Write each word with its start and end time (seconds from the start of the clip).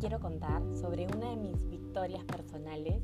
quiero 0.00 0.18
contar 0.20 0.62
sobre 0.74 1.06
una 1.06 1.30
de 1.30 1.36
mis 1.36 1.68
victorias 1.68 2.24
personales 2.24 3.02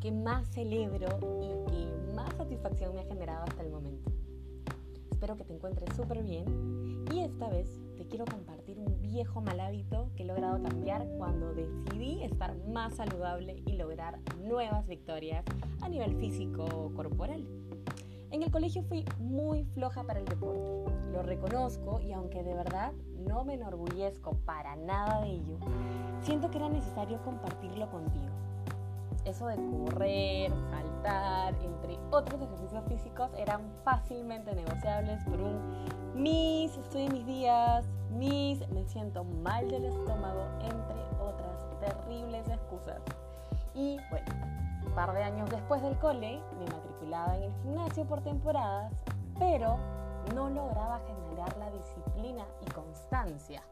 que 0.00 0.12
más 0.12 0.48
celebro 0.48 1.08
y 1.42 1.70
que 1.70 2.14
más 2.14 2.32
satisfacción 2.36 2.94
me 2.94 3.00
ha 3.00 3.04
generado 3.04 3.44
hasta 3.44 3.62
el 3.62 3.70
momento. 3.70 4.10
Espero 5.10 5.36
que 5.36 5.44
te 5.44 5.52
encuentres 5.52 5.96
súper 5.96 6.22
bien 6.22 7.04
y 7.12 7.20
esta 7.20 7.48
vez 7.48 7.68
te 7.96 8.06
quiero 8.06 8.24
compartir 8.24 8.78
un 8.78 9.00
viejo 9.02 9.40
mal 9.40 9.58
hábito 9.58 10.10
que 10.14 10.22
he 10.22 10.26
logrado 10.26 10.62
cambiar 10.62 11.08
cuando 11.18 11.52
decidí 11.54 12.22
estar 12.22 12.54
más 12.68 12.94
saludable 12.94 13.62
y 13.66 13.72
lograr 13.72 14.20
nuevas 14.44 14.86
victorias 14.86 15.44
a 15.80 15.88
nivel 15.88 16.14
físico 16.16 16.64
o 16.64 16.94
corporal. 16.94 17.44
En 18.30 18.42
el 18.42 18.50
colegio 18.50 18.82
fui 18.82 19.06
muy 19.18 19.64
floja 19.64 20.02
para 20.04 20.18
el 20.18 20.26
deporte, 20.26 20.92
lo 21.12 21.22
reconozco 21.22 21.98
y 22.00 22.12
aunque 22.12 22.42
de 22.42 22.52
verdad 22.52 22.92
no 23.26 23.42
me 23.44 23.54
enorgullezco 23.54 24.32
para 24.44 24.76
nada 24.76 25.22
de 25.22 25.30
ello, 25.30 25.58
siento 26.20 26.50
que 26.50 26.58
era 26.58 26.68
necesario 26.68 27.22
compartirlo 27.22 27.90
contigo. 27.90 28.26
Eso 29.24 29.46
de 29.46 29.56
correr, 29.56 30.52
saltar, 30.70 31.54
entre 31.62 31.98
otros 32.10 32.42
ejercicios 32.42 32.84
físicos 32.86 33.30
eran 33.36 33.62
fácilmente 33.82 34.54
negociables 34.54 35.24
por 35.24 35.40
un 35.40 35.58
mis, 36.14 36.76
estoy 36.76 37.02
en 37.02 37.12
mis 37.12 37.26
días, 37.26 37.86
mis, 38.10 38.68
me 38.70 38.84
siento 38.84 39.24
mal 39.24 39.70
del 39.70 39.86
estómago, 39.86 40.42
par 44.98 45.14
de 45.14 45.22
años 45.22 45.48
después 45.48 45.80
del 45.80 45.96
cole 46.00 46.42
me 46.58 46.66
matriculaba 46.66 47.36
en 47.36 47.44
el 47.44 47.52
gimnasio 47.62 48.04
por 48.04 48.20
temporadas, 48.20 48.92
pero 49.38 49.78
no 50.34 50.50
lograba 50.50 50.98
generar 51.06 51.56
la 51.56 51.70
disciplina 51.70 52.44
y 52.66 52.70
constancia. 52.72 53.62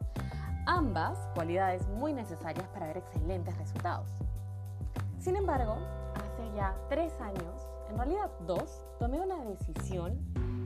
Ambas 0.65 1.19
cualidades 1.35 1.85
muy 1.89 2.13
necesarias 2.13 2.65
para 2.69 2.87
ver 2.87 2.99
excelentes 2.99 3.57
resultados. 3.57 4.07
Sin 5.19 5.35
embargo, 5.35 5.75
hace 6.15 6.49
ya 6.55 6.73
tres 6.87 7.11
años, 7.19 7.67
en 7.89 7.97
realidad 7.97 8.31
dos, 8.45 8.81
tomé 8.97 9.19
una 9.19 9.43
decisión 9.43 10.17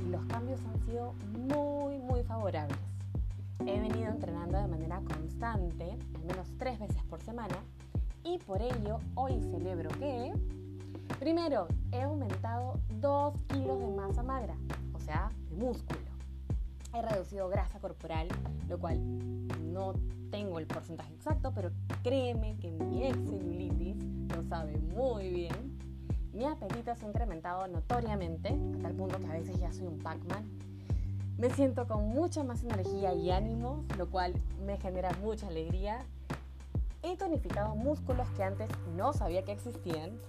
y 0.05 0.09
los 0.09 0.23
cambios 0.25 0.61
han 0.63 0.79
sido 0.85 1.13
muy, 1.39 1.97
muy 1.97 2.23
favorables. 2.23 2.77
He 3.61 3.79
venido 3.79 4.11
entrenando 4.11 4.59
de 4.59 4.67
manera 4.67 5.01
constante, 5.11 5.97
al 6.17 6.23
menos 6.23 6.47
tres 6.59 6.79
veces 6.79 7.03
por 7.05 7.19
semana, 7.19 7.55
y 8.23 8.37
por 8.39 8.61
ello 8.61 8.99
hoy 9.15 9.41
celebro 9.41 9.89
que, 9.99 10.33
primero, 11.19 11.67
he 11.91 12.01
aumentado 12.01 12.79
2 12.99 13.33
kilos 13.47 13.79
de 13.79 13.87
masa 13.87 14.23
magra, 14.23 14.55
o 14.93 14.99
sea, 14.99 15.31
de 15.49 15.55
músculo. 15.55 15.99
He 16.93 17.01
reducido 17.01 17.49
grasa 17.49 17.79
corporal, 17.79 18.27
lo 18.67 18.77
cual 18.79 18.99
no 19.71 19.93
tengo 20.29 20.59
el 20.59 20.67
porcentaje 20.67 21.13
exacto, 21.13 21.51
pero 21.53 21.71
créeme 22.03 22.57
que 22.57 22.71
mi 22.71 23.05
ex 23.05 23.17
celulitis 23.29 23.95
lo 24.35 24.43
sabe 24.43 24.77
muy 24.77 25.29
bien. 25.29 25.79
Mi 26.33 26.45
apetito 26.45 26.95
se 26.95 27.05
ha 27.05 27.09
incrementado 27.09 27.67
notoriamente, 27.67 28.49
a 28.49 28.81
tal 28.81 28.93
punto 28.93 29.19
que 29.19 29.27
a 29.27 29.33
veces 29.33 29.59
ya 29.59 29.71
soy 29.71 29.87
un 29.87 29.99
Pac-Man. 29.99 30.43
Me 31.37 31.49
siento 31.49 31.87
con 31.87 32.09
mucha 32.09 32.43
más 32.43 32.63
energía 32.63 33.13
y 33.13 33.31
ánimo, 33.31 33.83
lo 33.97 34.09
cual 34.09 34.33
me 34.65 34.77
genera 34.77 35.11
mucha 35.21 35.47
alegría. 35.47 36.05
He 37.03 37.17
tonificado 37.17 37.75
músculos 37.75 38.27
que 38.37 38.43
antes 38.43 38.69
no 38.95 39.13
sabía 39.13 39.43
que 39.43 39.53
existían. 39.53 40.19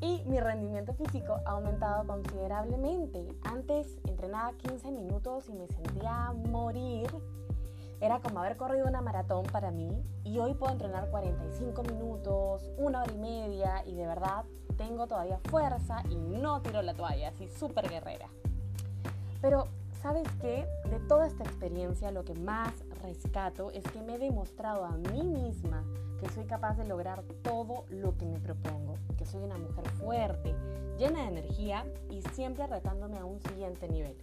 Y 0.00 0.22
mi 0.26 0.40
rendimiento 0.40 0.92
físico 0.94 1.40
ha 1.44 1.50
aumentado 1.50 2.06
considerablemente. 2.06 3.26
Antes 3.44 3.96
entrenaba 4.06 4.52
15 4.54 4.90
minutos 4.90 5.48
y 5.48 5.54
me 5.54 5.66
sentía 5.68 6.32
morir 6.50 7.08
era 8.00 8.20
como 8.20 8.40
haber 8.40 8.56
corrido 8.56 8.86
una 8.86 9.00
maratón 9.00 9.44
para 9.46 9.70
mí 9.70 9.90
y 10.22 10.38
hoy 10.38 10.54
puedo 10.54 10.72
entrenar 10.72 11.08
45 11.10 11.82
minutos, 11.84 12.70
una 12.76 13.02
hora 13.02 13.12
y 13.12 13.18
media 13.18 13.82
y 13.86 13.94
de 13.94 14.06
verdad 14.06 14.44
tengo 14.76 15.06
todavía 15.06 15.38
fuerza 15.48 16.02
y 16.10 16.16
no 16.16 16.60
tiro 16.60 16.82
la 16.82 16.92
toalla, 16.92 17.30
así 17.30 17.48
súper 17.48 17.88
guerrera. 17.88 18.28
Pero, 19.40 19.68
¿sabes 20.02 20.28
qué? 20.40 20.66
De 20.90 20.98
toda 21.08 21.26
esta 21.26 21.44
experiencia 21.44 22.10
lo 22.10 22.24
que 22.24 22.34
más 22.34 22.72
rescato 23.02 23.70
es 23.70 23.84
que 23.84 24.02
me 24.02 24.14
he 24.14 24.18
demostrado 24.18 24.84
a 24.84 24.96
mí 24.96 25.22
misma 25.22 25.84
que 26.20 26.28
soy 26.30 26.44
capaz 26.44 26.76
de 26.76 26.86
lograr 26.86 27.22
todo 27.42 27.84
lo 27.90 28.16
que 28.16 28.26
me 28.26 28.38
propongo, 28.40 28.94
que 29.16 29.26
soy 29.26 29.42
una 29.42 29.58
mujer 29.58 29.88
fuerte, 29.90 30.54
llena 30.98 31.22
de 31.22 31.28
energía 31.28 31.84
y 32.10 32.22
siempre 32.32 32.66
retándome 32.66 33.18
a 33.18 33.24
un 33.24 33.40
siguiente 33.40 33.88
nivel. 33.88 34.16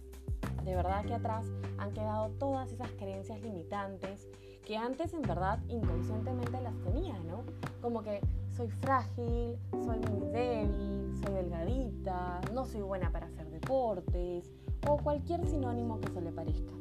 De 0.64 0.74
verdad 0.74 1.04
que 1.04 1.14
atrás 1.14 1.46
han 1.78 1.92
quedado 1.92 2.30
todas 2.30 2.72
esas 2.72 2.90
creencias 2.92 3.40
limitantes 3.42 4.28
que 4.64 4.76
antes 4.76 5.12
en 5.12 5.22
verdad 5.22 5.58
inconscientemente 5.68 6.60
las 6.60 6.76
tenía, 6.80 7.18
¿no? 7.20 7.44
Como 7.82 8.02
que 8.02 8.20
soy 8.56 8.70
frágil, 8.70 9.58
soy 9.84 9.98
muy 9.98 10.30
débil, 10.32 11.14
soy 11.22 11.34
delgadita, 11.34 12.40
no 12.52 12.64
soy 12.64 12.80
buena 12.80 13.10
para 13.10 13.26
hacer 13.26 13.50
deportes 13.50 14.50
o 14.88 14.96
cualquier 14.96 15.46
sinónimo 15.46 16.00
que 16.00 16.08
se 16.10 16.20
le 16.20 16.32
parezca. 16.32 16.72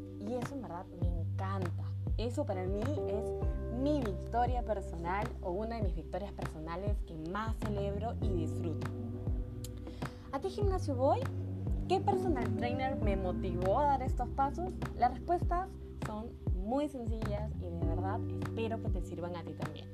Me 1.00 1.08
encanta. 1.08 1.84
Eso 2.18 2.46
para 2.46 2.66
mí 2.66 2.82
es 2.82 3.78
mi 3.80 4.02
victoria 4.02 4.64
personal 4.64 5.28
o 5.42 5.52
una 5.52 5.76
de 5.76 5.84
mis 5.84 5.96
victorias 5.96 6.32
personales 6.32 6.96
que 7.06 7.16
más 7.32 7.56
celebro 7.58 8.14
y 8.22 8.30
disfruto. 8.30 8.88
¿A 10.32 10.40
qué 10.40 10.50
gimnasio 10.50 10.96
voy? 10.96 11.20
¿Qué 11.88 12.00
personal 12.00 12.56
trainer 12.56 12.96
me 12.96 13.16
motivó 13.16 13.80
a 13.80 13.86
dar 13.86 14.02
estos 14.02 14.28
pasos? 14.30 14.70
Las 14.98 15.12
respuestas 15.12 15.70
son 16.08 16.32
muy 16.66 16.90
sencillas 16.90 17.52
y 17.62 17.70
de 17.70 17.86
verdad 17.86 18.20
espero 18.42 18.82
que 18.82 18.90
te 18.90 19.02
sirvan 19.02 19.36
a 19.36 19.44
ti 19.44 19.54
también. 19.54 19.88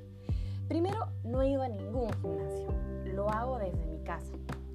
Primero, 0.68 1.08
no 1.24 1.42
he 1.42 1.50
ido 1.50 1.62
a 1.62 1.68
ningún 1.68 2.10
gimnasio, 2.22 2.68
lo 3.04 3.28
hago 3.28 3.58
desde 3.58 3.84
mi 3.86 4.02
casa. 4.04 4.32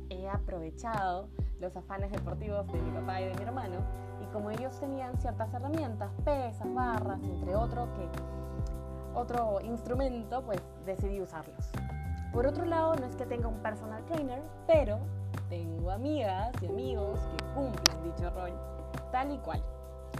He 0.10 0.28
aprovechado 0.28 1.30
los 1.66 1.76
afanes 1.76 2.12
deportivos 2.12 2.68
de 2.68 2.80
mi 2.80 2.92
papá 2.92 3.22
y 3.22 3.26
de 3.26 3.34
mi 3.34 3.44
hermano 3.44 3.78
y 4.22 4.32
como 4.32 4.52
ellos 4.52 4.80
tenían 4.80 5.18
ciertas 5.18 5.52
herramientas, 5.52 6.12
pesas, 6.24 6.72
barras, 6.76 7.20
entre 7.24 7.56
otro 7.56 7.88
que 7.96 8.08
otro 9.16 9.60
instrumento, 9.62 10.44
pues 10.44 10.62
decidí 10.86 11.22
usarlos. 11.22 11.72
Por 12.32 12.46
otro 12.46 12.66
lado, 12.66 12.96
no 12.96 13.06
es 13.06 13.16
que 13.16 13.26
tenga 13.26 13.48
un 13.48 13.60
personal 13.64 14.04
trainer, 14.06 14.44
pero 14.68 15.00
tengo 15.50 15.90
amigas 15.90 16.52
y 16.62 16.68
amigos 16.68 17.20
que 17.32 17.44
cumplen 17.56 18.04
dicho 18.04 18.30
rol 18.30 18.52
tal 19.12 19.32
y 19.32 19.38
cual. 19.40 19.64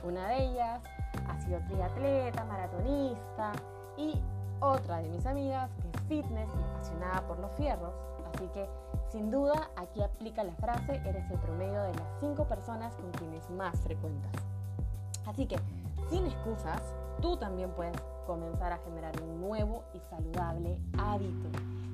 Una 0.04 0.30
de 0.30 0.46
ellas 0.46 0.82
ha 1.28 1.40
sido 1.42 1.60
triatleta, 1.68 2.44
maratonista 2.46 3.52
y 3.98 4.20
otra 4.62 4.98
de 4.98 5.10
mis 5.10 5.26
amigas 5.26 5.70
que 5.82 5.90
es 5.90 6.04
fitness 6.08 6.50
y 6.58 6.64
apasionada 6.64 7.22
por 7.28 7.38
los 7.38 7.52
fierros. 7.52 7.94
Así 8.36 8.48
que 8.48 8.68
sin 9.12 9.32
duda 9.32 9.70
aquí 9.78 10.02
aplica 10.02 10.44
la 10.44 10.54
frase, 10.56 10.96
eres 11.06 11.30
el 11.32 11.40
promedio 11.40 11.82
de 11.84 11.94
las 11.94 12.20
cinco 12.20 12.46
personas 12.46 12.94
con 12.96 13.12
quienes 13.12 13.50
más 13.50 13.80
frecuentas. 13.80 14.32
Así 15.26 15.46
que 15.46 15.58
sin 16.10 16.26
excusas, 16.26 16.82
tú 17.22 17.38
también 17.38 17.72
puedes 17.72 17.96
comenzar 18.28 18.74
a 18.74 18.78
generar 18.80 19.14
un 19.22 19.40
nuevo 19.40 19.84
y 19.94 20.00
saludable 20.10 20.78
hábito. 20.98 21.50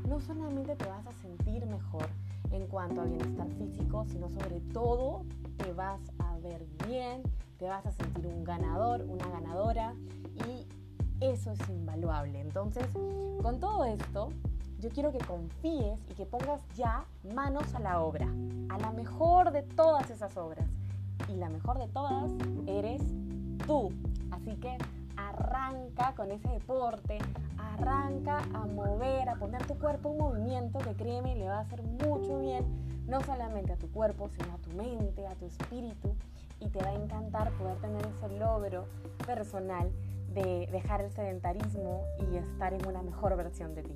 No 0.08 0.20
solamente 0.20 0.76
te 0.76 0.90
vas 0.90 1.06
a 1.06 1.12
sentir 1.12 1.66
mejor, 1.68 2.08
en 2.52 2.68
cuanto 2.68 3.02
a 3.02 3.06
bienestar 3.06 3.48
físico, 3.52 4.06
sino 4.10 4.30
sobre 4.30 4.60
todo 4.74 5.24
te 5.58 5.74
vas 5.74 6.02
a 6.20 6.38
ver 6.40 6.66
bien, 6.88 7.24
te 7.58 7.68
vas 7.68 7.86
a 7.86 7.92
sentir 7.92 8.28
un 8.28 8.44
ganador, 8.44 9.02
una 9.02 9.28
ganadora 9.30 9.94
y 10.48 10.68
eso 11.24 11.52
es 11.52 11.70
invaluable. 11.70 12.42
Entonces, 12.42 12.86
con 13.42 13.60
todo 13.60 13.86
esto, 13.86 14.30
yo 14.82 14.90
quiero 14.90 15.12
que 15.12 15.20
confíes 15.20 16.00
y 16.10 16.14
que 16.16 16.26
pongas 16.26 16.60
ya 16.76 17.06
manos 17.36 17.76
a 17.76 17.80
la 17.80 18.02
obra, 18.02 18.28
a 18.70 18.80
la 18.80 18.92
mejor 18.92 19.52
de 19.52 19.62
todas 19.62 20.10
esas 20.10 20.36
obras. 20.38 20.66
Y 21.30 21.36
la 21.36 21.50
mejor 21.50 21.78
de 21.78 21.88
todas 21.88 22.32
eres 22.66 23.00
tú. 23.68 23.92
Así 24.32 24.56
que 24.56 24.76
arranca 25.16 26.16
con 26.16 26.32
ese 26.32 26.50
deporte, 26.50 27.20
arranca 27.58 28.40
a 28.56 28.66
mover, 28.66 29.30
a 29.30 29.36
poner 29.36 29.64
tu 29.68 29.78
cuerpo 29.78 30.10
en 30.10 30.18
movimiento 30.18 30.80
que 30.80 30.96
créeme 30.96 31.36
le 31.36 31.46
va 31.46 31.60
a 31.60 31.62
hacer 31.62 31.84
mucho 31.84 32.40
bien, 32.40 32.66
no 33.06 33.22
solamente 33.22 33.74
a 33.74 33.78
tu 33.78 33.92
cuerpo, 33.92 34.30
sino 34.30 34.56
a 34.56 34.58
tu 34.58 34.72
mente, 34.72 35.28
a 35.28 35.36
tu 35.36 35.46
espíritu 35.46 36.16
y 36.60 36.70
te 36.70 36.80
va 36.80 36.90
a 36.90 36.96
encantar 36.96 37.52
poder 37.52 37.78
tener 37.78 38.04
ese 38.08 38.30
logro 38.40 38.86
personal 39.28 39.92
de 40.34 40.68
dejar 40.72 41.02
el 41.02 41.12
sedentarismo 41.12 42.04
y 42.20 42.38
estar 42.38 42.74
en 42.74 42.88
una 42.88 43.04
mejor 43.04 43.36
versión 43.36 43.76
de 43.76 43.84
ti. 43.84 43.96